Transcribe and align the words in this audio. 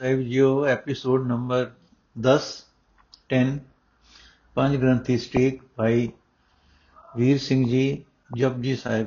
ਸਾਹਿਬ 0.00 0.20
JIO 0.20 0.64
episode 0.66 1.26
number 1.26 1.70
10 2.16 2.46
10 3.28 3.50
ਪੰਜ 4.54 4.76
ਗ੍ਰੰਥੀ 4.76 5.18
stake, 5.18 5.62
Bhai 5.76 6.08
Vir 7.16 7.38
Singh 7.38 7.68
ji, 7.68 8.04
Japji 8.36 8.76
Sahib. 8.76 9.06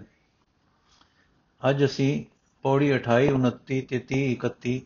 ਅੱਜ 1.70 1.86
ਅਸੀਂ 1.86 2.26
ਪੌੜੀ 2.62 2.92
28 2.94 3.28
29 3.28 3.81
ਤੇ 3.81 4.00
30 4.13 4.21
31 4.36 4.79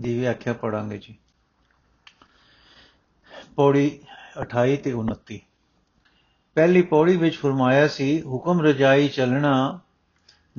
ਦੀ 0.00 0.18
ਵਿਆਖਿਆ 0.18 0.52
ਪੜਾਂਗੇ 0.52 0.98
ਜੀ। 0.98 1.16
ਪੌੜੀ 3.56 4.00
28 4.40 4.76
ਤੇ 4.76 4.92
29 4.92 5.38
ਪਹਿਲੀ 6.54 6.82
ਪੌੜੀ 6.82 7.16
ਵਿੱਚ 7.16 7.36
ਫਰਮਾਇਆ 7.36 7.88
ਸੀ, 7.88 8.22
ਹੁਕਮ 8.22 8.60
ਰਜਾਈ 8.60 9.08
ਚੱਲਣਾ, 9.08 9.80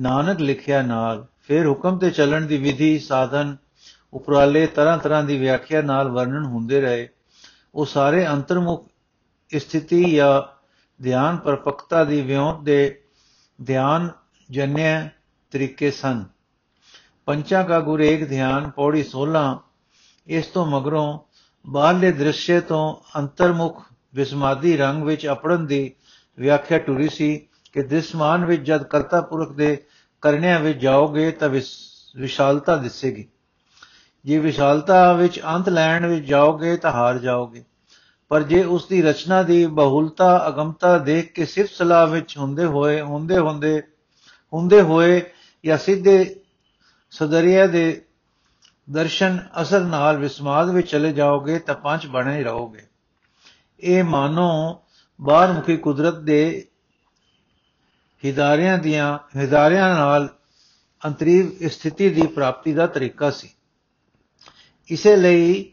ਨਾਨਕ 0.00 0.40
ਲਿਖਿਆ 0.40 0.82
ਨਾਲ, 0.82 1.26
ਫਿਰ 1.40 1.66
ਹੁਕਮ 1.66 1.98
ਤੇ 1.98 2.10
ਚੱਲਣ 2.10 2.46
ਦੀ 2.46 2.56
ਵਿਧੀ, 2.56 2.98
ਸਾਧਨ 2.98 3.56
ਉਪਰਾਲੇ 4.16 4.66
ਤਰ੍ਹਾਂ 4.66 4.98
ਤਰ੍ਹਾਂ 4.98 5.22
ਦੀ 5.22 5.38
ਵਿਆਖਿਆ 5.38 5.82
ਨਾਲ 5.82 6.08
ਵਰਣਨ 6.08 6.44
ਹੁੰਦੇ 6.44 6.80
ਰਹੇ। 6.80 7.08
ਉਹ 7.74 7.86
ਸਾਰੇ 7.86 8.26
ਅੰਤਰਮੁਖ 8.26 8.86
ਸਥਿਤੀ 9.58 10.14
ਜਾਂ 10.14 10.42
ਧਿਆਨ 11.02 11.36
ਪਰਪਕਤਾ 11.36 12.04
ਦੀ 12.04 12.20
ਵਿਉਂਤ 12.20 12.60
ਦੇ 12.60 13.02
ਧਿਆਨ 13.58 14.08
ਜਨਿਆ 14.50 15.08
ਤਰੀਕੇ 15.50 15.90
ਸਨ। 15.90 16.24
ਪੰਚਾਂ 17.26 17.64
ਕਾ 17.64 17.80
ਗੁਰ 17.80 18.00
ਏਕ 18.00 18.28
ਧਿਆਨ, 18.28 18.70
ਪੌੜੀ 18.70 19.04
16 19.04 19.44
ਇਸ 20.26 20.46
ਤੋਂ 20.46 20.66
ਮਗਰੋਂ 20.66 21.18
ਬਾਹਰਲੇ 21.66 22.12
ਦ੍ਰਿਸ਼ਯ 22.12 22.60
ਤੋਂ 22.60 22.82
ਅੰਤਰਮੁਖ 23.18 23.82
ਵਿਸਮਾਦੀ 24.14 24.76
ਰੰਗ 24.76 25.02
ਵਿੱਚ 25.02 25.26
ਅਪੜਨ 25.26 25.66
ਦੀ 25.66 25.94
ਵਿਆਖਿਆ 26.38 26.78
ਟੁਰੀ 26.78 27.08
ਸੀ 27.08 27.36
ਕਿ 27.72 27.82
ਦ੍ਰਿਸ਼ਮਾਨ 27.82 28.44
ਵਿੱਚ 28.44 28.62
ਜਦ 28.62 28.82
ਕਰਤਾ 28.82 29.20
ਪੁਰਖ 29.20 29.52
ਦੇ 29.52 29.76
ਕਰਨਿਆਂ 30.20 30.60
ਵਿੱਚ 30.60 30.78
ਜਾਓਗੇ 30.78 31.30
ਤਾਂ 31.30 31.48
ਵਿਸ਼ਾਲਤਾ 31.48 32.76
ਦਿਸੇਗੀ। 32.76 33.28
ਜੇ 34.26 34.38
ਵਿਸ਼ਾਲਤਾ 34.38 35.12
ਵਿੱਚ 35.12 35.40
ਅੰਤ 35.44 35.68
ਲੈਣ 35.68 36.06
ਵਿੱਚ 36.06 36.26
ਜਾਓਗੇ 36.26 36.76
ਤਾਂ 36.76 36.92
ਹਾਰ 36.92 37.18
ਜਾਓਗੇ। 37.18 37.64
ਪਰ 38.28 38.42
ਜੇ 38.42 38.64
ਉਸ 38.64 38.86
ਦੀ 38.86 39.02
ਰਚਨਾ 39.02 39.42
ਦੀ 39.42 39.66
ਬਹੁਲਤਾ, 39.66 40.48
ਅਗਮਤਾ 40.48 40.98
ਦੇਖ 40.98 41.32
ਕੇ 41.32 41.44
ਸਿਰਫ 41.44 41.70
ਸਲਾਹ 41.70 42.06
ਵਿੱਚ 42.06 42.38
ਹੁੰਦੇ 42.38 42.64
ਹੋਏ, 42.64 43.00
ਹੁੰਦੇ 43.00 43.38
ਹੁੰਦੇ 43.38 43.82
ਹੁੰਦੇ 44.54 44.80
ਹੋਏ 44.82 45.22
ਜਾਂ 45.64 45.78
ਸਿੱਧੇ 45.78 46.36
ਸਦਰੀਆ 47.10 47.66
ਦੇ 47.66 48.02
ਦਰਸ਼ਨ 48.90 49.38
ਅਸਰ 49.62 49.80
ਨਾਲ 49.80 50.16
ਵਿਸਮਾਦ 50.16 50.70
ਵਿੱਚ 50.70 50.90
ਚਲੇ 50.90 51.12
ਜਾਓਗੇ 51.12 51.58
ਤਾਂ 51.58 51.74
ਪੰਜ 51.74 52.06
ਬਣੇ 52.06 52.42
ਰਹੋਗੇ। 52.42 52.86
ਇਹ 53.80 54.04
ਮਾਨੋ 54.04 54.82
ਬਾਹਰ 55.20 55.52
ਮੁਖੀ 55.52 55.76
ਕੁਦਰਤ 55.76 56.14
ਦੇ 56.14 56.68
ਹਿਦਾਰਿਆਂ 58.24 58.78
ਦੀਆਂ, 58.78 59.18
ਹਿਦਾਰਿਆਂ 59.38 59.94
ਨਾਲ 59.94 60.28
ਅੰਤਰੀਵ 61.04 61.68
ਸਥਿਤੀ 61.68 62.08
ਦੀ 62.08 62.26
ਪ੍ਰਾਪਤੀ 62.26 62.72
ਦਾ 62.72 62.86
ਤਰੀਕਾ 62.86 63.30
ਸੀ। 63.30 63.50
ਇਸੇ 64.90 65.16
ਲਈ 65.16 65.72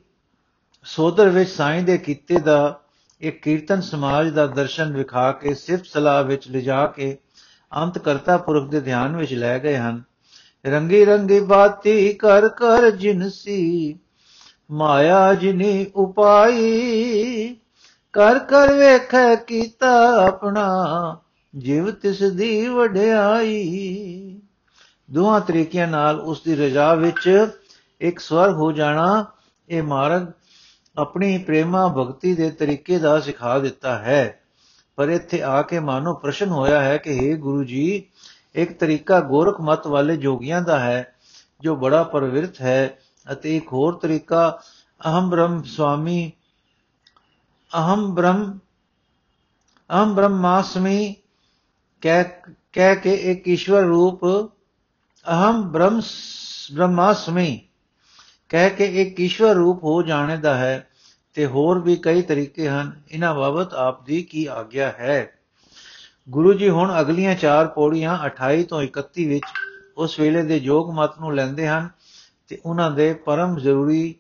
ਸੋਦਰ 0.84 1.30
ਵਿੱਚ 1.30 1.50
ਸਾਈਂ 1.50 1.84
ਦੇ 1.84 1.98
ਕੀਤੇ 1.98 2.40
ਦਾ 2.40 2.80
ਇੱਕ 3.22 3.42
ਕੀਰਤਨ 3.42 3.82
ਸਮਾਜ 3.82 4.30
ਦਾ 4.30 4.48
ਦਰਸ਼ਨ 4.48 4.98
ਵਿਖਾ 4.98 5.32
ਕੇ, 5.32 5.54
ਸਿਫਤ 5.54 5.86
ਸਲਾਹ 5.86 6.24
ਵਿੱਚ 6.24 6.48
ਲਿਜਾ 6.48 6.88
ਕੇ 6.88 7.18
ਅੰਤ 7.78 7.98
ਕਰਤਾ 7.98 8.38
ਪੁਰਖ 8.38 8.70
ਦੇ 8.70 8.82
ਧਿਆਨ 8.82 9.16
ਵਿੱਚ 9.16 9.34
ਲੈ 9.34 9.60
ਗਏ 9.60 9.78
ਹਨ। 9.78 10.04
ਰੰਗੀ 10.66 11.06
ਰੰਗੀ 11.06 11.40
ਬਾਤੀ 11.40 12.14
ਕਰ 12.14 12.50
ਕਰ 12.50 12.92
ਜਿਨਸੀ 12.92 14.00
ਮਾਇਆ 14.72 15.34
ਜਿਨੀ 15.34 15.86
ਉਪਾਈ, 15.96 17.56
ਕਰ 18.14 18.40
ਕਰ 18.40 18.74
ਵੇਖੈ 18.74 19.36
ਕੀਤਾ 19.36 20.24
ਆਪਣਾ, 20.28 21.18
ਜਿਵ 21.56 21.92
ਤਿਸ 21.92 22.24
ਦੀ 22.24 22.68
ਵਡਿਆਈ। 22.68 24.42
ਦੋਹਾਂ 25.12 25.42
ਤਰੀਕਿਆਂ 25.42 25.88
ਨਾਲ 25.88 26.20
ਉਸ 26.20 26.42
ਦੀ 26.42 26.56
ਰਜਾ 26.56 26.96
ਵਿੱਚ 26.96 27.48
ਇੱਕ 28.04 28.20
ਸਵਰ 28.20 28.52
ਹੋ 28.52 28.72
ਜਾਣਾ, 28.72 29.26
ਇਹ 29.70 29.84
ਮਾਰਗ 29.84 30.28
ਆਪਣੀ 30.98 31.38
ਪ੍ਰੇਮਾ 31.38 31.88
ਭਗਤੀ 31.88 32.34
ਦੇ 32.34 32.50
ਤਰੀਕੇ 32.52 33.00
ਦਾ 33.00 33.20
ਸਿਖਾ 33.20 33.60
ਦਿੱਤਾ 33.60 33.98
ਹੈ। 33.98 34.42
ਪਰ 34.96 35.10
ਇੱਥੇ 35.10 35.42
ਆ 35.42 35.62
ਕੇ 35.62 35.80
ਮਾਨੋ 35.80 36.14
ਪ੍ਰਸ਼ਨ 36.14 36.50
ਹੋਇਆ 36.50 36.82
ਹੈ 36.82 36.98
ਕਿ 36.98 37.18
हे 37.20 37.38
ਗੁਰੂ 37.38 37.64
ਜੀ, 37.64 38.04
ਇੱਕ 38.56 38.80
ਤਰੀਕਾ 38.80 39.20
ਗੋਰਖ 39.20 39.62
ਮਤ 39.62 39.88
ਵਾਲੇ 39.88 40.18
ਜੋਗੀਆਂ 40.18 40.62
ਦਾ 40.62 40.80
ਹੈ, 40.80 41.16
ਜੋ 41.62 41.76
ਬੜਾ 41.76 42.04
ਪਰਵਿਰਤ 42.04 42.62
ਹੈ 42.62 43.00
ਅਤੇ 43.32 43.58
ਇੱਕ 43.58 43.74
ਹੋਰ 43.74 43.94
ਤਰੀਕਾ, 43.94 44.60
ਅਹਮ 45.06 45.30
ਬ੍ਰਹਮ 45.30 45.64
ਸੁਆਮੀ 45.64 46.32
ਅਹਮ 47.72 48.14
ਬ੍ਰਹਮ, 48.16 48.60
ਅਹਮ 49.90 50.16
ਬ੍ਰਹਮਾਸਮੀ, 50.16 51.16
ਕਹਿ 52.02 52.24
ਕਹਿ 52.74 52.96
ਕੇ 52.96 53.14
ਇੱਕ 53.14 53.48
ਈਸ਼ਵਰ 53.48 53.82
ਰੂਪ, 53.82 54.26
ਅਹਮ 55.26 55.72
ਬ੍ਰਹਮ 55.72 56.02
ਬ੍ਰਹਮਾਸਮੀ। 56.74 57.62
ਕਹਿ 58.54 58.70
ਕੇ 58.70 58.86
ਇੱਕ 59.02 59.20
ਈਸ਼ਵਰ 59.20 59.56
ਰੂਪ 59.56 59.84
ਹੋ 59.84 60.02
ਜਾਣੇ 60.04 60.38
ਦਾ 60.38 60.58
ਹੈ 60.58 60.90
ਤੇ 61.34 61.46
ਹੋਰ 61.46 61.80
ਵੀ 61.80 61.96
ਕਈ 61.96 62.22
ਤਰੀਕੇ 62.22 62.70
ਹਨ। 62.70 62.92
ਇਹਨਾਂ 63.12 63.36
ਬਾਬਤ 63.36 63.74
ਆਪ 63.74 64.06
ਦੀ 64.06 64.24
ਕੀ 64.24 64.46
ਆਗਿਆ 64.46 64.88
ਹੈ? 64.88 65.34
ਗੁਰੂ 66.30 66.54
ਜੀ 66.54 66.70
ਹੁਣ 66.70 67.02
ਅਗਲੀਆਂ 67.02 67.36
ਚਾਰ 67.36 67.68
ਪੌੜੀਆਂ 67.68 68.18
28 68.26 68.64
ਤੋਂ 68.64 68.84
31 68.84 69.26
ਵਿੱਚ 69.28 69.46
ਉਸ 69.98 70.20
ਵੇਲੇ 70.20 70.44
ਦੇ 70.44 70.58
ਯੋਗ 70.58 70.94
ਮਤ 70.94 71.20
ਨੂੰ 71.20 71.36
ਲੈਂਦੇ 71.36 71.68
ਹਨ 71.68 71.90
ਤੇ 72.48 72.62
ਉਹਨਾਂ 72.66 72.92
ਦੇ 72.92 73.14
ਪਰਮ 73.14 73.60
ਜ਼ਰੂਰੀ 73.60 74.16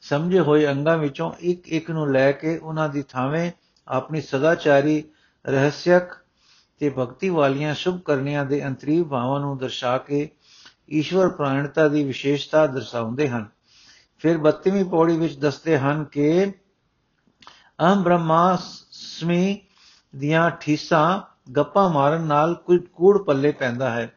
ਸਮਝੇ 0.00 0.40
ਹੋਏ 0.40 0.66
ਅੰਗਾਂ 0.66 0.98
ਵਿੱਚੋਂ 0.98 1.32
ਇੱਕ 1.40 1.68
ਇੱਕ 1.68 1.90
ਨੂੰ 1.90 2.12
ਲੈ 2.12 2.32
ਕੇ 2.32 2.56
ਉਹਨਾਂ 2.58 2.88
ਦੀ 2.88 3.02
ਥਾਵੇਂ 3.02 3.52
ਆਪਣੀ 3.88 4.20
ਸਦਾਚਾਰੀ 4.20 5.04
ਰਹੱਸਯਕ 5.48 6.04
ਤੇ 6.78 6.92
ਭਗਤੀ 6.98 7.28
ਵਾਲੀਆਂ 7.28 7.74
ਸ਼ੁਭ 7.74 8.00
ਕਰਨੀਆਂ 8.00 8.44
ਦੇ 8.44 8.66
ਅੰਤਰੀਵ 8.66 9.08
ਭਾਵਾਂ 9.08 9.40
ਨੂੰ 9.40 9.58
ਦਰਸਾ 9.58 9.98
ਕੇ 9.98 10.30
ਈਸ਼ਵਰ 10.92 11.28
ਪ੍ਰਾਣਤਾ 11.28 11.88
ਦੀ 11.88 12.04
ਵਿਸ਼ੇਸ਼ਤਾ 12.04 12.66
ਦਰਸਾਉਂਦੇ 12.66 13.28
ਹਨ। 13.28 13.48
ਫਿਰ 14.18 14.38
32ਵੀਂ 14.38 14.84
ਪੌੜੀ 14.84 15.16
ਵਿੱਚ 15.16 15.38
ਦੱਸਦੇ 15.38 15.78
ਹਨ 15.78 16.04
ਕਿ 16.04 16.52
ਅਹੰ 17.82 18.02
ਬ੍ਰਹਮਾਸਮੀ 18.02 19.60
ਦੀਆਂ 20.16 20.50
ਠੀਸਾਂ 20.50 21.20
ਗੱਪਾਂ 21.52 21.90
ਮਾਰਨ 21.90 22.20
ਨਾਲ 22.20 22.54
ਕੁਝ 22.54 22.80
ਕੂੜ 22.86 23.22
ਪੱਲੇ 23.22 23.52
ਪੈਂਦਾ 23.52 23.90
ਹੈ। 23.90 24.16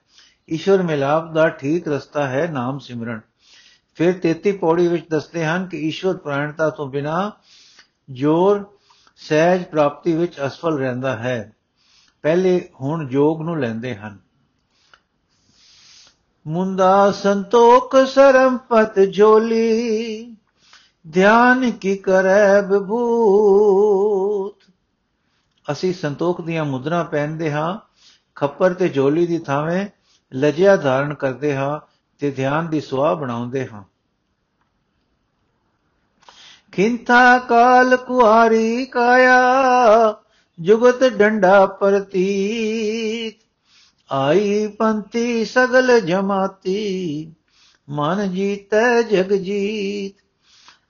ਈਸ਼ਵਰ 0.52 0.82
ਮਿਲਾਪ 0.82 1.32
ਦਾ 1.32 1.50
ਠੀਕ 1.50 1.88
ਰਸਤਾ 1.88 2.28
ਹੈ 2.28 2.48
ਨਾਮ 2.48 2.80
ਸਿਮਰਨ। 2.80 3.22
ਫਿਰ 3.96 4.20
33 4.20 4.52
ਪੌੜੀ 4.52 4.88
ਵਿੱਚ 4.88 5.10
ਦੱਸਦੇ 5.10 5.46
ਹਨ 5.46 5.66
ਕਿ 5.66 5.78
ਈਸ਼ਵਰ 5.78 6.18
ਪ੍ਰਾਣਤਾ 6.18 6.70
ਤੋਂ 6.70 6.88
ਬਿਨਾ 6.88 7.32
ਜੋਰ 8.10 8.78
ਸਹਿਜ 9.16 9.64
ਪ੍ਰਾਪਤੀ 9.64 10.14
ਵਿੱਚ 10.14 10.36
ਅਸਫਲ 10.46 10.78
ਰਹਿੰਦਾ 10.78 11.18
ਹੈ। 11.18 11.54
ਪਹਿਲੇ 12.22 12.70
ਹੁਣ 12.82 13.08
ਜੋਗ 13.08 13.42
ਨੂੰ 13.42 13.60
ਲੈਂਦੇ 13.60 13.96
ਹਨ। 13.96 14.18
ਮੁੰਦਾ 16.48 17.12
ਸੰਤੋਖ 17.12 17.96
ਸਰਮ 17.96 18.58
ਪਤ 18.58 18.94
ਝੋਲੀ, 19.18 20.36
ਧਿਆਨ 21.14 21.72
ਕੀ 21.72 21.96
ਕਰੈ 21.96 22.62
ਬਭੂਤ 22.62 24.56
ਅਸੀਂ 25.72 25.94
ਸੰਤੋਖ 25.94 26.42
ਦੀਆਂ 26.42 26.66
ਮੁਦਰਾ 26.66 27.04
ਪਹਿਨਦੇ 27.04 27.52
ਹਾਂ, 27.52 27.80
ਖੱਪਰ 28.36 28.74
ਤੇ 28.74 28.90
ਝੋਲੀ 28.90 29.28
ਦੀ 29.28 29.40
ਥਾਵੇਂ 29.40 29.88
ਲਜਿਆ 30.36 30.76
ਧਾਰਨ 30.76 31.14
ਕਰਦੇ 31.14 31.56
ਹਾਂ 31.56 31.80
ਤੇ 32.20 32.32
ਧਿਆਨ 32.32 32.68
ਦੀ 32.68 32.82
ਸੁਆ 32.82 33.14
ਬਣਾਉਂਦੇ 33.14 33.68
ਹਾਂ। 33.68 33.84
ਖਿੰਥਾ 36.72 37.40
ਕਾਲ 37.40 37.98
ਕੁਹਾਰੀ 37.98 38.86
ਕਾਇਆ, 38.86 39.42
ਜੁਗਤ 40.60 41.04
ਡੰਡਾ 41.04 41.66
ਪ੍ਰਤੀਤ। 41.66 43.43
ਆਈ 44.14 44.68
ਪੰਤੀ 44.68 45.46
ਸਗਲ 45.46 46.00
ਜਮਾਤੀ, 46.00 47.34
ਮਨ 47.90 48.32
ਜੀਤੈ 48.32 49.02
ਜਗ 49.02 49.34
ਜੀਤ। 49.34 50.14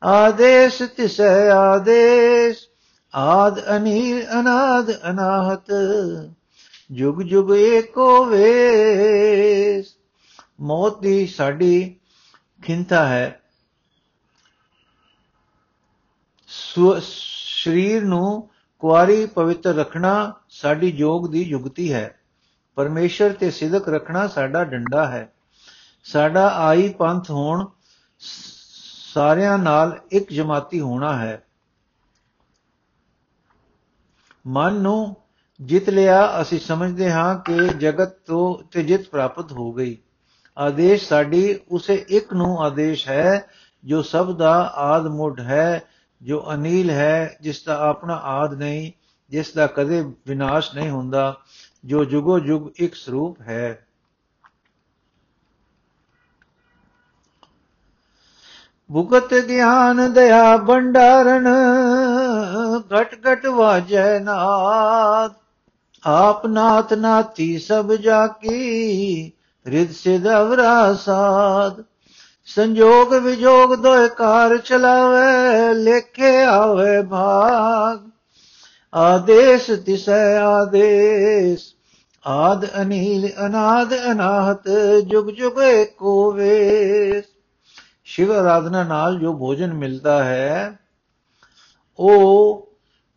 ਆਦੇਸ਼ 0.04 0.84
ਤਿਸੈ 0.84 1.50
ਆਦੇਸ਼, 1.50 2.60
ਆਦ 3.16 3.78
ਅਨੀਲ 3.78 4.26
ਅਨਾਦ 4.40 4.92
ਅਨਾਹਤ, 5.10 5.66
ਜੁਗ 6.92 7.22
ਜੁਗ 7.22 7.52
ਏਕੋ 7.52 8.26
ਵੇਸ। 8.26 9.86
ਮੌਤ 10.60 11.02
ਦੀ 11.02 11.28
ਸਾਡੀ 11.28 11.96
ਖਿੰਤਾ 12.64 13.08
ਹੈ। 13.08 13.42
ਸਰੀਰ 17.02 18.04
ਨੂੰ 18.04 18.50
ਕੁਆਰੀ 18.80 19.26
ਪਵਿੱਤਰ 19.26 19.74
ਰੱਖਣਾ 19.74 20.34
ਸਾਡੀ 20.50 20.92
ਜੋਗ 20.92 21.32
ਦੀ 21.32 21.44
ਯੁਗਤੀ 21.44 21.94
ਹੈ। 21.94 22.23
ਪਰਮੇਸ਼ਰ 22.76 23.34
ਤੇ 23.34 23.52
ਸਿਦਕ 23.52 23.90
ਰੱਖਣਾ 23.90 24.28
ਸਾਡਾ 24.28 24.64
ਡੰਡਾ 24.64 25.08
ਹੈ। 25.08 25.34
ਸਾਡਾ 26.04 26.48
ਆਈ 26.48 26.90
ਪੰਥ 26.90 27.32
ਹੋਣ 27.32 27.66
ਸਾਰਿਆਂ 29.14 29.58
ਨਾਲ 29.58 30.00
ਇੱਕ 30.12 30.34
ਜਮਾਤੀ 30.34 30.80
ਹੋਣਾ 30.80 31.18
ਹੈ। 31.18 31.44
ਮਨ 34.48 34.74
ਨੂੰ 34.74 35.16
ਜਿੱਤ 35.62 35.90
ਲਿਆ 35.90 36.42
ਅਸੀਂ 36.42 36.60
ਸਮਝਦੇ 36.60 37.12
ਹਾਂ 37.12 37.36
ਕਿ 37.36 37.68
ਜਗਤ 37.68 38.10
ਤੋਂ 38.10 38.68
ਤੇ 38.72 38.84
ਜਿੱਤ 38.84 39.10
ਪ੍ਰਾਪਤ 39.10 39.52
ਹੋ 39.52 39.74
ਗਈ। 39.74 39.98
ਆਦੇਸ਼ 40.58 41.08
ਸਾਡੀ 41.08 41.60
ਉਸੇ 41.72 42.06
ਇੱਕ 42.08 42.34
ਨੂੰ 42.34 42.62
ਆਦੇਸ਼ 42.64 43.10
ਹੈ 43.10 43.46
ਜੋ 43.84 44.02
ਸਭ 44.02 44.38
ਦਾ 44.38 44.54
ਆਦ 44.76 45.08
ਮੁੱਢ 45.08 45.40
ਹੈ, 45.40 45.82
ਜੋ 46.22 46.54
ਅਨੀਲ 46.54 46.90
ਹੈ, 46.90 47.38
ਜਿਸ 47.42 47.64
ਦਾ 47.64 47.80
ਆਪਣਾ 47.80 48.16
ਆਦ 48.16 48.54
ਨਹੀਂ, 48.54 48.92
ਜਿਸ 49.30 49.54
ਦਾ 49.54 49.68
ਕਦੇ 49.68 50.02
ਵਿਨਾਸ਼ 50.02 50.76
ਨਹੀਂ 50.76 50.90
ਹੁੰਦਾ। 50.90 51.38
ਜੋ 51.84 52.04
ਜੁਗੋ 52.06 52.40
ਜੁਗ 52.40 52.70
ਇੱਕ 52.76 52.96
ਸਰੂਪ 52.96 53.42
ਹੈ 53.42 53.88
ਭੁਗਤ 58.90 59.34
ਗਿਆਨ 59.34 60.14
ਦਇਆ 60.14 60.58
ਭੰਡਾਰਨ 60.58 61.48
ਘਟ 62.94 63.16
ਘਟ 63.28 63.46
ਵਾਜੈ 63.46 64.20
ਨਾਦ 64.20 65.32
ਆਪ 66.04 66.46
ਨਾਥ 66.46 66.94
ਨਾਤੀ 66.94 67.58
ਸਭ 67.58 67.94
ਜਾ 67.94 68.26
ਕੀ 68.28 69.32
ਰਿਦ 69.66 69.92
ਸਿਧ 69.92 70.28
ਅਵਰਾ 70.28 70.94
ਸਾਧ 70.94 71.84
ਸੰਜੋਗ 72.48 73.14
ਵਿਜੋਗ 73.14 73.76
ਦੋਇ 73.76 74.10
ਕਾਰ 74.10 74.58
ਚਲਾਵੇ 74.58 75.74
ਲੇਖੇ 75.74 76.44
ਆਵੇ 76.44 77.02
ਭਾਗ 77.02 78.00
ਆਦੇਸ਼ 78.94 79.72
ਤਿਸੈ 79.72 80.38
ਆਦੇਸ਼, 80.38 81.64
ਆਦ 82.28 82.66
ਅਨੀਲ, 82.82 83.30
ਅਨਾਦ 83.46 83.94
ਅਨਾਹਤ, 84.12 84.70
ਜੁਗ 85.08 85.30
ਜੁਗ 85.30 85.60
ਏਕੋ 85.62 86.32
ਵੇਸ। 86.32 87.24
ਸ਼ਿਵ 88.06 88.32
ਆਰਾਧਨਾ 88.32 88.84
ਨਾਲ 88.84 89.20
ਜੋ 89.20 89.34
ਭੋਜਨ 89.34 89.74
ਮਿਲਦਾ 89.74 90.24
ਹੈ, 90.24 90.80
ਉਹ 92.00 92.70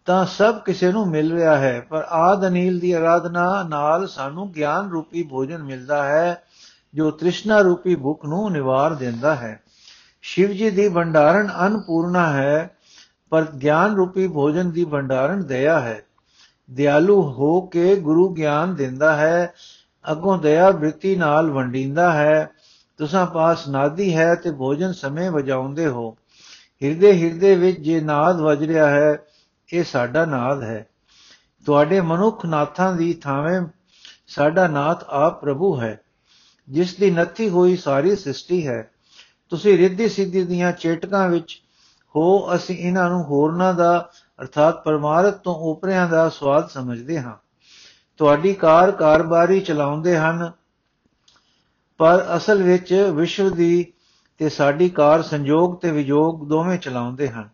ਤਾਂ 0.06 0.26
ਸਭ 0.26 0.58
ਕਿਸੇ 0.58 0.92
ਨੂੰ 0.92 1.08
ਮਿਲ 1.08 1.32
ਰਿਹਾ 1.32 1.56
ਹੈ, 1.56 1.80
ਪਰ 1.80 2.06
ਆਦ 2.08 2.46
ਅਨੀਲ 2.46 2.78
ਦੀ 2.78 2.92
ਆਰਾਧਨਾ 2.92 3.62
ਨਾਲ 3.62 4.06
ਸਾਨੂੰ 4.06 4.52
ਗਿਆਨ 4.52 4.90
ਰੂਪੀ 4.90 5.22
ਭੋਜਨ 5.22 5.62
ਮਿਲਦਾ 5.62 6.04
ਹੈ, 6.04 6.42
ਜੋ 6.94 7.10
ਤ੍ਰਿਸ਼ਨਾ 7.10 7.60
ਰੂਪੀ 7.60 7.94
ਭੁੱਖ 7.94 8.24
ਨੂੰ 8.24 8.52
ਨਿਵਾਰ 8.52 8.94
ਦਿੰਦਾ 8.94 9.34
ਹੈ। 9.34 9.62
ਸ਼ਿਵ 10.22 10.50
ਜੀ 10.50 10.70
ਦੀ 10.70 10.88
ਭੰਡਾਰਨ 10.88 11.48
ਅਨਪੂਰਣਾ 11.66 12.32
ਹੈ 12.32 12.76
ਪਰ 13.30 13.44
ਗਿਆਨ 13.44 13.94
ਰੂਪੀ 13.94 14.28
ਭੋਜਨ 14.28 14.70
ਦੀ 14.70 14.84
ਭੰਡਾਰਨ 14.84 15.46
ਦਇਆ 15.46 15.80
ਹੈ। 15.80 16.02
ਦਿਆਲੂ 16.70 17.22
ਹੋ 17.22 17.60
ਕੇ 17.60 17.96
ਗੁਰੂ 17.96 18.28
ਗਿਆਨ 18.28 18.74
ਦਿੰਦਾ 18.74 19.16
ਹੈ, 19.16 19.54
ਅਗੋਂ 20.12 20.38
ਦਇਆ 20.38 20.70
ਬ੍ਰਿਤੀ 20.70 21.16
ਨਾਲ 21.16 21.50
ਵੰਡੀਂਦਾ 21.50 22.12
ਹੈ। 22.12 22.50
ਤੁਸਾਂ 22.98 23.26
ਪਾਸ 23.26 23.68
ਨਾਦੀ 23.68 24.16
ਹੈ 24.16 24.34
ਤੇ 24.34 24.50
ਭੋਜਨ 24.50 24.92
ਸਮੇਂ 24.92 25.30
ਵਜਾਉਂਦੇ 25.30 25.86
ਹੋ। 25.86 26.16
ਹਿਰਦੇ 26.82 27.12
ਹਿਰਦੇ 27.12 27.54
ਵਿੱਚ 27.54 27.80
ਜੇ 27.80 28.00
ਨਾਦ 28.00 28.40
ਵਜ 28.40 28.64
ਰਿਹਾ 28.64 28.90
ਹੈ, 28.90 29.18
ਇਹ 29.72 29.84
ਸਾਡਾ 29.84 30.24
ਨਾਦ 30.24 30.62
ਹੈ। 30.62 30.86
ਤੁਹਾਡੇ 31.66 32.00
ਮਨੁੱਖ 32.00 32.46
ਨਾਥਾਂ 32.46 32.92
ਦੀ 32.92 33.14
ਥਾਵੇਂ 33.14 33.60
ਸਾਡਾ 34.26 34.68
ਨਾਥ 34.68 35.04
ਆਪ 35.08 35.40
ਪ੍ਰਭੂ 35.40 35.80
ਹੈ। 35.80 36.00
ਜਿਸ 36.68 36.94
ਦੀ 36.94 37.10
ਨੱਥੀ 37.10 37.48
ਹੋਈ 37.48 37.76
ਸਾਰੀ 37.76 38.16
ਸ੍ਰਿਸ਼ਟੀ 38.16 38.66
ਹੈ। 38.66 38.90
ਤੁਸੀਂ 39.48 39.78
ਰਿੱਧੀ 39.78 40.08
ਸਿੱਧੀ 40.08 40.44
ਦੀਆਂ 40.44 40.72
ਚੇਟਕਾਂ 40.72 41.28
ਵਿੱਚ 41.28 41.62
ਹੋ 42.16 42.54
ਅਸੀਂ 42.54 42.78
ਇਹਨਾਂ 42.78 43.10
ਨੂੰ 43.10 43.22
ਹੋਰਨਾਂ 43.24 43.74
ਦਾ, 43.74 44.10
ਅਰਥਾਤ 44.40 44.84
ਪਰਮਾਰਥ 44.84 45.34
ਤੋਂ 45.34 45.54
ਉਪਰਿਆਂ 45.54 46.08
ਦਾ 46.08 46.28
ਸਵਾਦ 46.28 46.68
ਸਮਝਦੇ 46.68 47.20
ਹਾਂ। 47.20 47.34
ਤੁਹਾਡੀ 48.16 48.54
ਕਾਰ 48.54 48.90
ਕਾਰਬਾਰੀ 48.90 49.60
ਚਲਾਉਂਦੇ 49.60 50.16
ਹਨ, 50.16 50.52
ਪਰ 51.98 52.26
ਅਸਲ 52.36 52.62
ਵਿੱਚ 52.62 53.10
ਵਿਸ਼ਵ 53.14 53.50
ਦੀ 53.50 53.92
ਤੇ 54.38 54.48
ਸਾਡੀ 54.48 54.88
ਕਾਰ 54.88 55.22
ਸੰਜੋਗ 55.22 55.76
ਤੇ 55.76 55.90
ਵਿਜੋਗ 55.90 56.48
ਦੋਵੇਂ 56.48 56.78
ਚਲਾਉਂਦੇ 56.78 57.28
ਹਨ। 57.28 57.48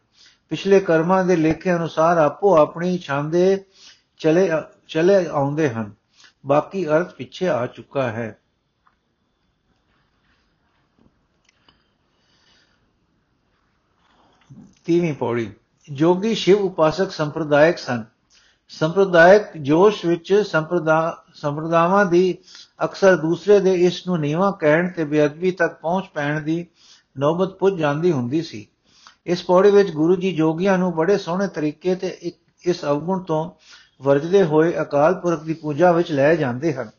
ਪਿਛਲੇ 0.48 0.80
ਕਰਮਾਂ 0.80 1.24
ਦੇ 1.24 1.36
ਲੇਖੇ 1.36 1.74
ਅਨੁਸਾਰ 1.74 2.18
ਆਪੋ 2.18 2.56
ਆਪਣੀ 2.56 2.98
ਛਾਂਦੇ 2.98 3.64
ਚਲੇ 4.18 4.50
ਚਲੇ 4.88 5.26
ਆਉਂਦੇ 5.26 5.70
ਹਨ। 5.70 5.92
ਬਾਕੀ 6.46 6.86
ਅਰਥ 6.86 7.14
ਪਿੱਛੇ 7.14 7.48
ਆ 7.48 7.66
ਚੁੱਕਾ 7.66 8.02
ਹੈ। 8.02 8.41
ਤੀਵੀਂ 14.84 15.14
ਪੌੜੀ। 15.14 15.50
ਜੋਗੀ 15.92 16.34
ਸ਼ਿਵ 16.34 16.58
ਉਪਾਸਕ 16.58 17.10
ਸੰਪਰਦਾਇਕ 17.10 17.78
ਸਨ। 17.78 18.04
ਸੰਪਰਦਾਇਕ 18.68 19.42
ਜੋਸ਼ 19.56 20.06
ਵਿੱਚ 20.06 20.34
ਸੰਪਰਦਾ, 20.34 21.24
ਸੰਪਰਦਾਵਾਂ 21.34 22.06
ਦੀ 22.06 22.38
ਅਕਸਰ 22.84 23.16
ਦੂਸਰੇ 23.16 23.58
ਦੇ 23.60 23.74
ਇਸ 23.74 24.06
ਨੂੰ 24.06 24.20
ਨੀਵਾ 24.20 24.50
ਕਹਿਣ 24.50 24.88
ਤੇ 24.88 25.04
ਬੇਅਦਬੀ 25.04 25.50
ਤੱਕ 25.50 25.80
ਪਹੁੰਚ 25.80 26.04
ਪੈਣ 26.14 26.40
ਦੀ 26.40 26.66
ਨੌਬਤ 27.18 27.48
ਪੁੱਜ 27.48 27.78
ਜਾਂਦੀ 27.78 28.12
ਹੁੰਦੀ 28.12 28.42
ਸੀ। 28.42 28.66
ਇਸ 29.26 29.44
ਪੌੜੀ 29.44 29.70
ਵਿੱਚ 29.70 29.90
ਗੁਰੂ 29.90 30.16
ਜੀ 30.16 30.32
ਜੋਗੀਆਂ 30.36 30.78
ਨੂੰ 30.78 30.94
ਬੜੇ 30.94 31.18
ਸੋਹਣੇ 31.18 31.46
ਤਰੀਕੇ 31.46 31.94
ਤੇ 31.94 32.32
ਇਸ 32.62 32.84
ਅਵਗੁਣ 32.84 33.20
ਤੋਂ 33.20 33.50
ਵਰਜਦੇ 34.02 34.42
ਹੋਏ 34.42 34.72
ਅਕਾਲ 34.82 35.14
ਪੁਰਖ 35.14 35.42
ਦੀ 35.42 35.54
ਪੂਜਾ 35.54 35.92
ਵਿੱਚ 35.92 36.12
ਲੈ 36.12 36.34
ਜਾਂਦੇ 36.34 36.74
ਹਨ। 36.74 36.90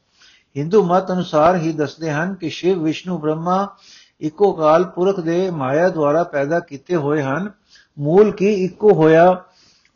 ਹਿੰਦੂ 0.57 0.83
ਮਤ 0.83 1.11
ਅਨੁਸਾਰ 1.11 1.55
ਹੀ 1.55 1.71
ਦੱਸਦੇ 1.73 2.11
ਹਨ 2.11 2.35
ਕਿ 2.35 2.49
ਸ਼ਿਵ, 2.49 2.83
ਵਿਸ਼ਨੂੰ, 2.83 3.19
ਬ੍ਰਹਮਾ 3.19 3.75
ਇੱਕੋ 4.21 4.53
ਕਾਲ 4.53 4.83
ਪੁਰਖ 4.83 5.19
ਦੇ 5.19 5.51
ਮਾਇਆ 5.51 5.89
ਦੁਆਰਾ 5.89 6.23
ਪੈਦਾ 6.23 6.59
ਕੀਤੇ 6.59 6.95
ਹੋਏ 6.95 7.21
ਹਨ। 7.21 7.51
ਮੂਲ 7.99 8.31
ਕੀ 8.31 8.53
ਇੱਕੋ 8.53 8.93
ਹੋਇਆ? 8.93 9.43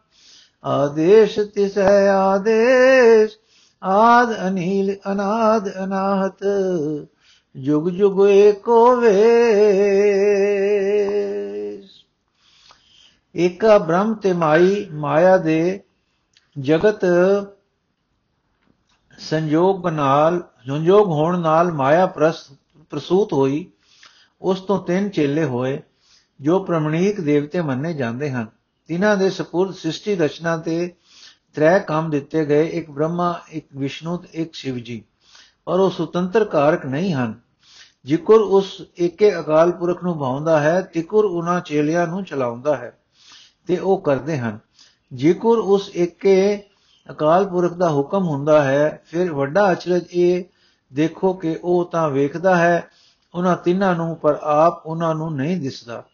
ਆਦੇਸ਼ 0.64 1.38
ਤਿਸੈ 1.54 2.08
ਆਦੇਸ਼, 2.08 3.36
ਆਦ 3.82 4.34
ਅਨੀਲ, 4.48 4.94
ਅਨਾਦ 5.12 5.68
ਅਨਾਹਤ, 5.84 6.44
ਜੁਗ 7.56 7.88
ਜੁਗ 7.88 8.20
ਏਕੋ 8.26 8.96
ਵੇਸ। 8.96 9.20
ਏਕਾ 13.34 13.78
ਬ੍ਰਹਮ 13.78 14.14
ਤੇ 14.14 14.32
ਮਾਈ, 14.32 14.86
ਮਾਇਆ 14.92 15.36
ਦੇ 15.38 15.80
ਜਗਤ 16.56 17.04
ਸੰਜੋਗ 19.18 19.88
ਨਾਲ 19.88 20.42
ਸੰਜੋਗ 20.66 21.08
ਹੋਣ 21.08 21.38
ਨਾਲ 21.38 21.72
ਮਾਇਆ 21.72 22.06
ਪ੍ਰਸੂਤ 22.06 23.32
ਹੋਈ। 23.32 23.71
ਉਸ 24.42 24.60
ਤੋਂ 24.60 24.78
ਤਿੰਨ 24.82 25.08
ਚੇਲੇ 25.08 25.44
ਹੋਏ, 25.44 25.80
ਜੋ 26.40 26.58
ਪ੍ਰਮਣੀਕ 26.58 27.20
ਦੇਵਤੇ 27.20 27.60
ਮੰਨੇ 27.60 27.92
ਜਾਂਦੇ 27.92 28.30
ਹਨ। 28.30 28.46
ਤਿਨਾਂ 28.88 29.16
ਦੇ 29.16 29.30
ਸਪੁਰਦ 29.30 29.74
ਸ੍ਰਿਸ਼ਟੀ 29.74 30.14
ਰਚਨਾ 30.16 30.56
ਤੇ 30.56 30.94
ਤ੍ਰੈ 31.54 31.78
ਕੰਮ 31.78 32.10
ਦਿੱਤੇ 32.10 32.44
ਗਏ, 32.44 32.66
ਇੱਕ 32.66 32.90
ਬ੍ਰਹਮਾ, 32.90 33.40
ਇੱਕ 33.50 33.66
ਵਿਸ਼ਨੂੰ 33.76 34.18
ਤੇ 34.18 34.28
ਇੱਕ 34.32 34.54
ਸ਼ਿਵ 34.54 34.78
ਜੀ 34.78 35.02
ਪਰ 35.64 35.80
ਉਹ 35.80 35.90
ਸੁਤੰਤਰ 35.90 36.44
ਕਾਰਕ 36.44 36.86
ਨਹੀਂ 36.86 37.14
ਹਨ। 37.14 37.40
ਜਿਕਰ 38.04 38.34
ਉਸ 38.34 38.82
ਏਕੇ 39.00 39.38
ਅਕਾਲ 39.38 39.72
ਪੁਰਖ 39.72 40.02
ਨੂੰ 40.04 40.18
ਭਾਉਂਦਾ 40.18 40.60
ਹੈ, 40.60 40.80
ਤਿਕਰ 40.80 41.24
ਉਹਨਾਂ 41.24 41.60
ਚੇਲਿਆਂ 41.60 42.06
ਨੂੰ 42.06 42.24
ਚਲਾਉਂਦਾ 42.24 42.76
ਹੈ 42.76 42.98
ਤੇ 43.66 43.76
ਉਹ 43.76 44.00
ਕਰਦੇ 44.00 44.38
ਹਨ। 44.38 44.58
ਜਿਕਰ 45.12 45.58
ਉਸ 45.58 45.90
ਏਕੇ 45.96 46.62
ਅਕਾਲ 47.10 47.46
ਪੁਰਖ 47.46 47.72
ਦਾ 47.72 47.90
ਹੁਕਮ 47.90 48.24
ਹੁੰਦਾ 48.24 48.62
ਹੈ, 48.64 49.02
ਫਿਰ 49.04 49.32
ਵੱਡਾ 49.32 49.72
ਅਚਰਜ 49.72 50.04
ਇਹ 50.12 50.44
ਦੇਖੋ 50.92 51.32
ਕਿ 51.32 51.58
ਉਹ 51.64 51.84
ਤਾਂ 51.84 52.08
ਵੇਖਦਾ 52.10 52.56
ਹੈ 52.56 52.88
ਉਹਨਾਂ 53.34 53.56
ਤਿੰਨਾਂ 53.56 53.94
ਨੂੰ, 53.94 54.16
ਪਰ 54.16 54.38
ਆਪ 54.42 54.86
ਉਹਨਾਂ 54.86 55.14
ਨੂੰ 55.14 55.36
ਨਹੀਂ 55.36 55.60
ਦਿਸਦਾ। 55.60 56.04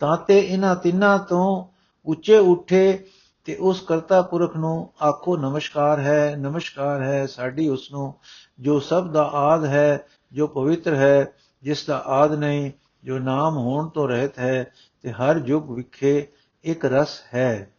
ਤਾਂ 0.00 0.16
ਤੇ 0.16 0.38
ਇਹਨਾਂ 0.38 0.76
ਤਿੰਨਾਂ 0.76 1.18
ਤੋਂ 1.18 1.64
ਉੱਚੇ 2.04 2.38
ਉੱਠੇ 2.38 3.06
ਤੇ 3.44 3.56
ਉਸ 3.56 3.80
ਕਰਤਾ 3.80 4.22
ਪੁਰਖ 4.22 4.56
ਨੂੰ 4.56 4.92
ਆਖੋ, 5.02 5.36
ਨਮਸਕਾਰ 5.36 6.00
ਹੈ 6.00 6.36
ਨਮਸਕਾਰ 6.38 7.02
ਹੈ 7.02 7.26
ਸਾਡੀ 7.26 7.68
ਉਸ 7.68 7.92
ਨੂੰ, 7.92 8.14
ਜੋ 8.60 8.80
ਸਭ 8.80 9.10
ਦਾ 9.10 9.22
ਆਦ 9.22 9.64
ਹੈ, 9.64 10.06
ਜੋ 10.32 10.46
ਪਵਿੱਤਰ 10.46 10.94
ਹੈ, 10.94 11.32
ਜਿਸ 11.62 11.86
ਦਾ 11.86 12.02
ਆਦ 12.06 12.32
ਨਹੀਂ, 12.32 12.72
ਜੋ 13.04 13.18
ਨਾਮ 13.18 13.56
ਹੋਣ 13.56 13.88
ਤੋਂ 13.88 14.08
ਰਹਿਤ 14.08 14.38
ਹੈ 14.38 14.72
ਤੇ 15.02 15.12
ਹਰ 15.12 15.42
ਯੁਗ 15.46 15.70
ਵਿਖੇ 15.70 16.26
ਇੱਕ 16.64 16.84
ਰਸ 16.84 17.20
ਹੈ। 17.34 17.70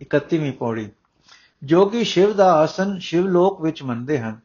31ਵੀਂ 0.00 0.52
ਪੌੜੀ। 0.52 0.90
ਜੋ 1.64 1.86
ਕਿ 1.86 2.04
ਸ਼ਿਵ 2.04 2.32
ਦਾ 2.32 2.52
ਆਸਨ 2.52 2.98
ਸ਼ਿਵ 2.98 3.26
ਲੋਕ 3.26 3.62
ਵਿੱਚ 3.62 3.82
ਮੰਨਦੇ 3.82 4.18
ਹਨ। 4.18 4.43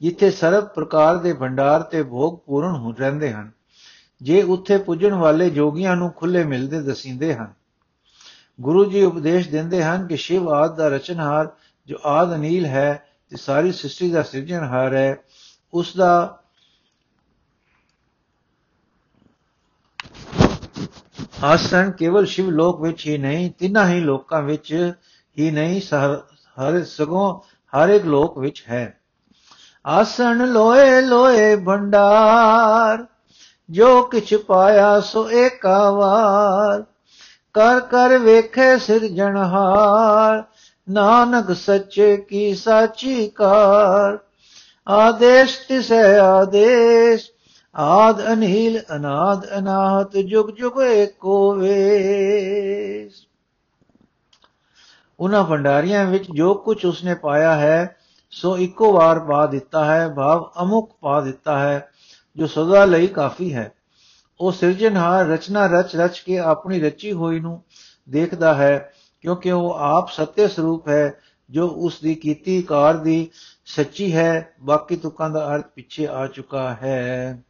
ਜਿੱਥੇ 0.00 0.30
ਸਰਬ 0.30 0.64
ਪ੍ਰਕਾਰ 0.66 1.16
ਦੇ 1.16 1.32
ਭੰਡਾਰ 1.32 1.82
ਤੇ 1.82 2.02
ਭੋਗ 2.02 2.38
ਪੂਰਨ 2.38 2.74
ਹੋ 2.76 2.94
ਰਹਿੰਦੇ 2.98 3.32
ਹਨ, 3.32 3.50
ਜੇ 4.20 4.42
ਉੱਥੇ 4.42 4.78
ਪੁੱਜਣ 4.78 5.14
ਵਾਲੇ 5.14 5.48
ਜੋਗੀਆਂ 5.50 5.96
ਨੂੰ 5.96 6.10
ਖੁੱਲੇ 6.10 6.44
ਮਿਲਦੇ 6.44 6.80
ਦਸਿੰਦੇ 6.82 7.34
ਹਨ। 7.34 7.52
ਗੁਰੂ 8.60 8.84
ਜੀ 8.84 9.02
ਉਪਦੇਸ਼ 9.02 9.48
ਦਿੰਦੇ 9.48 9.82
ਹਨ 9.84 10.06
ਕਿ 10.06 10.16
ਸ਼ਿਵ 10.16 10.48
ਆਦ 10.48 10.76
ਦਾ 10.76 10.88
ਰਚਨਹਾਰ 10.88 11.50
ਜੋ 11.88 11.96
ਆਦ 12.04 12.34
ਅਨੀਲ 12.34 12.66
ਹੈ 12.66 13.06
ਤੇ 13.32 13.36
ਸਾਰੀ 13.36 13.72
ਸ੍ਰਿਸ਼ਟੀ 13.72 14.10
ਦਾ 14.10 14.22
ਸਿਰਜਣਹਾਰ 14.22 14.94
ਹੈ, 14.94 15.16
ਉਸ 15.74 15.96
ਦਾ 15.96 16.42
ਆਸਣ 21.44 21.90
ਕੇਵਲ 21.90 22.26
ਸ਼ਿਵ 22.26 22.50
ਲੋਕ 22.50 22.80
ਵਿੱਚ 22.80 23.06
ਹੀ 23.06 23.16
ਨਹੀਂ, 23.18 23.50
ਤਿੰਨਾਂ 23.50 23.88
ਹੀ 23.88 24.00
ਲੋਕਾਂ 24.00 24.42
ਵਿੱਚ 24.42 24.72
ਹੀ 25.36 25.50
ਨਹੀਂ 25.50 25.80
ਹਰ, 25.80 26.82
ਸਗੋਂ 26.84 27.40
ਹਰ 27.72 27.88
ਇੱਕ 27.88 28.04
ਲੋਕ 28.04 28.38
ਵਿੱਚ 28.38 28.64
ਹੈ। 28.68 29.00
ਆਸਣ 29.86 30.46
ਲੋਏ 30.46 31.00
ਲੋਏ 31.00 31.56
ਭੰਡਾਰ, 31.56 33.06
ਜੋ 33.70 34.02
ਕਿਛ 34.02 34.34
ਪਾਇਆ 34.34 35.00
ਸੋ 35.00 35.30
ਏਕਾ 35.30 35.90
ਵਾਰ। 35.90 36.84
ਕਰ 37.54 37.80
ਕਰ 37.80 38.18
ਵੇਖੇ 38.18 38.78
ਸਿਰਜਣਹਾਰ 38.78 40.44
ਨਾਨਕ 40.90 41.52
ਸੱਚੇ 41.52 42.16
ਕੀ 42.16 42.54
ਸਾਚੀ 42.54 43.28
ਕਾਰ। 43.28 44.18
ਆਦੇਸ਼ 44.88 45.68
ਤਿਸੈ 45.68 46.18
ਆਦੇਸ਼, 46.18 47.30
ਆਦ 47.74 48.32
ਅਨੀਲ, 48.32 48.80
ਅਨਾਦ 48.96 49.46
ਅਨਾਹਤ, 49.58 50.16
ਜੁਗ 50.16 50.50
ਜੁਗ 50.50 50.80
ਏਕੋ 50.82 51.52
ਵੇਸ। 51.52 53.12
ਉਹਨਾਂ 55.20 55.44
ਭੰਡਾਰੀਆਂ 55.44 56.04
ਵਿੱਚ 56.04 56.24
ਜੋ 56.34 56.54
ਕੁਝ 56.54 56.86
ਉਸਨੇ 56.86 57.14
ਪਾਇਆ 57.14 57.54
ਹੈ 57.54 57.96
ਸੋ 58.36 58.58
ਇੱਕੋ 58.58 58.92
ਵਾਰ 58.92 59.20
ਪਾ 59.20 59.46
ਦਿੱਤਾ 59.46 59.84
ਹੈ, 59.84 60.08
ਭਾਵ 60.08 60.52
ਅਮੁਕ 60.62 60.96
ਪਾ 61.00 61.20
ਦਿੱਤਾ 61.20 61.58
ਹੈ, 61.58 61.88
ਜੋ 62.36 62.46
ਸਦਾ 62.46 62.84
ਲਈ 62.84 63.06
ਕਾਫੀ 63.06 63.54
ਹੈ। 63.54 63.72
ਉਹ 64.40 64.52
ਸਿਰਜਣਹਾਰ 64.52 65.26
ਰਚਨਾ 65.26 65.66
ਰਚ 65.66 65.96
ਰਚ 65.96 66.20
ਕੇ 66.20 66.38
ਆਪਣੀ 66.38 66.80
ਰਚੀ 66.80 67.12
ਹੋਈ 67.12 67.40
ਨੂੰ 67.40 67.62
ਦੇਖਦਾ 68.10 68.54
ਹੈ, 68.54 68.92
ਕਿਉਂਕਿ 69.20 69.50
ਉਹ 69.50 69.70
ਆਪ 69.70 70.10
ਸਤਿ 70.10 70.48
ਸਰੂਪ 70.48 70.88
ਹੈ, 70.88 71.20
ਜੋ 71.50 71.68
ਉਸ 71.68 72.00
ਦੀ 72.00 72.14
ਕੀਤੀ 72.14 72.62
ਕਾਰ 72.62 72.96
ਦੀ 72.96 73.30
ਸੱਚੀ 73.66 74.16
ਹੈ, 74.16 74.54
ਬਾਕੀ 74.60 74.96
ਤੁਕਾਂ 74.96 75.30
ਦਾ 75.30 75.54
ਅਰਥ 75.54 75.66
ਪਿੱਛੇ 75.74 76.06
ਆ 76.06 76.26
ਚੁੱਕਾ 76.26 76.74
ਹੈ। 76.74 77.42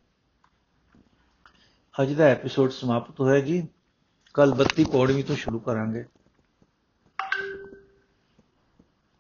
ਅੱਜ 2.03 2.13
ਦਾ 2.13 2.25
ਐਪੀਸੋਡ 2.25 2.71
ਸਮਾਪਤ 2.71 3.21
ਹੋਇਆ 3.21 3.41
ਜੀ। 3.41 3.69
ਕੱਲ 4.35 4.55
32 4.55 4.85
ਪੌੜੀ 4.85 5.23
ਤੋਂ 5.23 5.37
ਸ਼ੁਰੂ 5.37 5.59
ਕਰਾਂਗੇ। 5.59 6.05